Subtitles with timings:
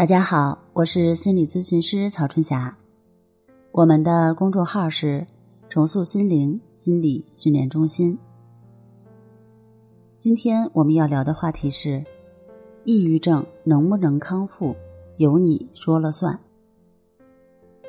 [0.00, 2.74] 大家好，我是心理咨询师曹春霞。
[3.70, 5.26] 我们的公众号是
[5.68, 8.18] “重塑心灵心理训练中心”。
[10.16, 12.02] 今天我们要聊的话题是：
[12.84, 14.74] 抑郁症能不能康复，
[15.18, 16.40] 由你说了算。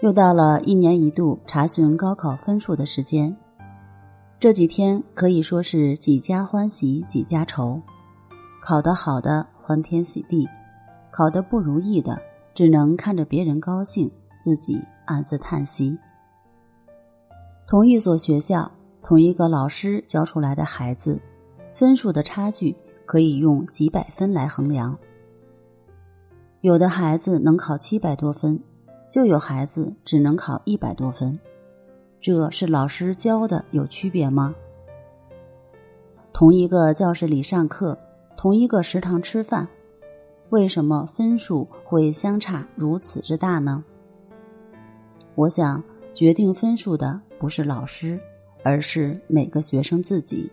[0.02, 3.34] 又到了一年一度查询高考分数的时间，
[4.38, 7.82] 这几天可以说是几家欢喜几家愁，
[8.62, 10.46] 考得好的欢天喜地。
[11.12, 12.20] 考得不如意的，
[12.56, 14.10] 只能看着别人高兴，
[14.40, 15.98] 自己暗自叹息。
[17.68, 18.72] 同一所学校，
[19.04, 21.20] 同一个老师教出来的孩子，
[21.74, 24.98] 分数的差距可以用几百分来衡量。
[26.62, 28.62] 有的孩子能考七百多分，
[29.10, 31.38] 就有孩子只能考一百多分，
[32.22, 34.54] 这是老师教的有区别吗？
[36.32, 37.98] 同一个教室里上课，
[38.38, 39.68] 同一个食堂吃饭。
[40.52, 43.82] 为什么分数会相差如此之大呢？
[45.34, 45.82] 我想，
[46.14, 48.20] 决定分数的不是老师，
[48.62, 50.52] 而是每个学生自己。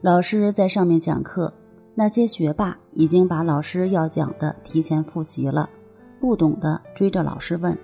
[0.00, 1.52] 老师在上面讲课，
[1.94, 5.68] 那些学霸已经把老师要讲的提前复习了，
[6.18, 7.76] 不懂的追着老师问；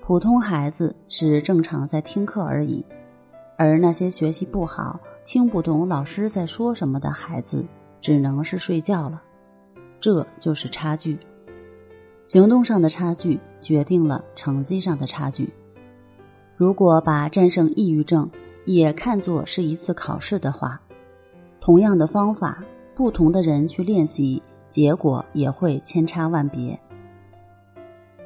[0.00, 2.86] 普通孩子是正常在听课而已，
[3.58, 7.66] 而那些学习不好、听不懂老师在说什么的孩子，
[8.00, 9.20] 只能是睡觉了。
[10.02, 11.16] 这就是差距，
[12.24, 15.48] 行动上的差距决定了成绩上的差距。
[16.56, 18.28] 如果把战胜抑郁症
[18.64, 20.80] 也看作是一次考试的话，
[21.60, 22.64] 同样的方法，
[22.96, 26.76] 不同的人去练习，结果也会千差万别。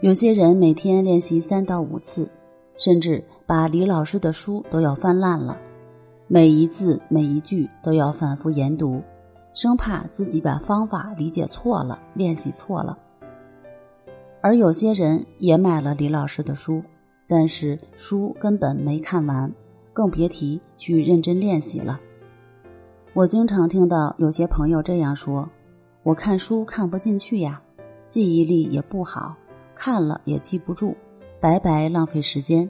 [0.01, 2.31] 有些人每天练习三到五次，
[2.79, 5.59] 甚至把李老师的书都要翻烂了，
[6.27, 9.03] 每一字每一句都要反复研读。
[9.57, 12.99] 生怕自己把方法理解错了，练习错了。
[14.43, 16.83] 而有些人也买了李老师的书，
[17.27, 19.51] 但是书根本没看完，
[19.95, 21.99] 更别提去认真练习了。
[23.15, 25.49] 我经常听到有些朋友这样说
[26.05, 27.63] ：“我看书看不进去呀，
[28.09, 29.35] 记忆力也不好，
[29.75, 30.95] 看了也记不住，
[31.41, 32.69] 白白浪费时间。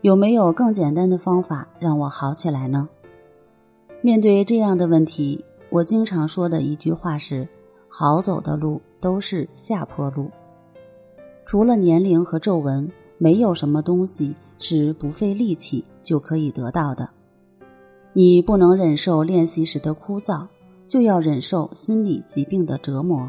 [0.00, 2.88] 有没有更简单的方法让我好起来呢？”
[4.00, 5.44] 面对这样的问题。
[5.74, 7.48] 我经常说的一句话是
[7.90, 10.30] ：“好走的路都是下坡路。”
[11.46, 17.10] 除了年龄和皱纹，没有什么东西是不费力气就可以得到的。
[18.12, 20.46] 你不能忍受练习时的枯燥，
[20.86, 23.28] 就要忍受心理疾病的折磨。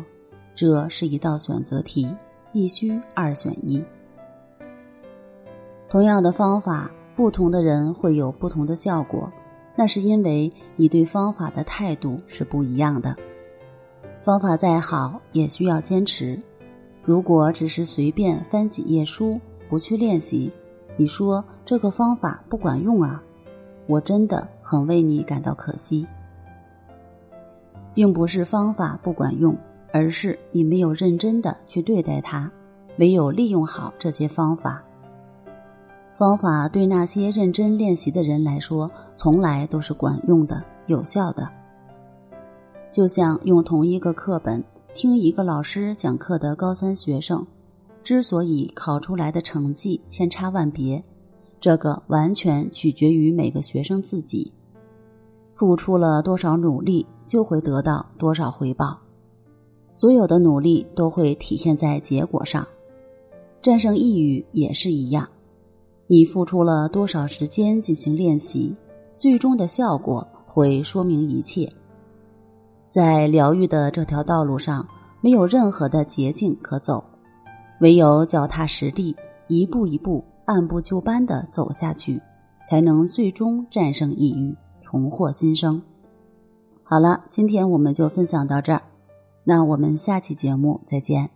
[0.54, 2.08] 这是一道选择题，
[2.54, 3.84] 必须二选一。
[5.90, 9.32] 同样的方法，不同的人会有不同的效果。
[9.76, 13.16] 那是因为你对方法的态度是不一样的。
[14.24, 16.40] 方法再好，也需要坚持。
[17.04, 20.52] 如果只是随便翻几页书，不去练习，
[20.98, 23.22] 你说这个方法不管用啊？
[23.86, 26.08] 我真的很为你感到可惜。
[27.94, 29.56] 并不是方法不管用，
[29.92, 32.50] 而是你没有认真的去对待它，
[32.96, 34.82] 没有利用好这些方法。
[36.18, 38.90] 方法对那些认真练习的人来说。
[39.16, 41.48] 从来都是管用的、有效的。
[42.92, 47.46] 就像用同一个课本听一个老师讲课的高三学生，
[48.04, 51.04] 之所以考出来的成绩千差万别，
[51.60, 54.52] 这个完全取决于每个学生自己。
[55.54, 58.98] 付出了多少努力，就会得到多少回报。
[59.94, 62.68] 所有的努力都会体现在结果上。
[63.62, 65.28] 战胜抑郁也是一样，
[66.08, 68.76] 你付出了多少时间进行练习。
[69.18, 71.72] 最终的效果会说明一切。
[72.90, 74.88] 在疗愈的这条道路上，
[75.22, 77.04] 没有任何的捷径可走，
[77.82, 79.16] 唯有脚踏实地，
[79.48, 82.22] 一步一步、按部就班的走下去，
[82.70, 85.82] 才能最终战胜抑郁，重获新生。
[86.84, 88.82] 好了，今天我们就分享到这儿，
[89.44, 91.35] 那我们下期节目再见。